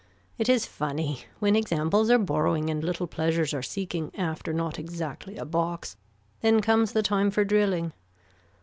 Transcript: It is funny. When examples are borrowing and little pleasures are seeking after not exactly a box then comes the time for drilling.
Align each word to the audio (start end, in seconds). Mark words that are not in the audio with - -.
It 0.39 0.49
is 0.49 0.65
funny. 0.65 1.25
When 1.37 1.55
examples 1.55 2.09
are 2.09 2.17
borrowing 2.17 2.71
and 2.71 2.83
little 2.83 3.05
pleasures 3.05 3.53
are 3.53 3.61
seeking 3.61 4.11
after 4.15 4.51
not 4.51 4.79
exactly 4.79 5.37
a 5.37 5.45
box 5.45 5.95
then 6.41 6.59
comes 6.59 6.93
the 6.93 7.03
time 7.03 7.29
for 7.29 7.45
drilling. 7.45 7.93